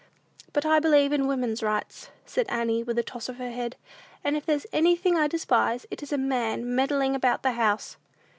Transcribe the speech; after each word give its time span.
"But 0.51 0.65
I 0.65 0.79
believe 0.79 1.13
in 1.13 1.27
'Woman's 1.27 1.61
Rights,'" 1.61 2.09
said 2.25 2.47
Annie, 2.49 2.81
with 2.81 2.97
a 2.97 3.03
toss 3.03 3.29
of 3.29 3.37
the 3.37 3.51
head, 3.51 3.75
"and 4.23 4.35
if 4.35 4.47
there's 4.47 4.65
anything 4.73 5.15
I 5.15 5.27
despise, 5.27 5.85
it 5.91 6.01
is 6.01 6.11
a 6.11 6.17
man 6.17 6.73
meddling 6.73 7.13
about 7.13 7.43
the 7.43 7.51
house." 7.51 7.97